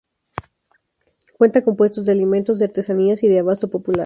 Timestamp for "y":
3.21-3.27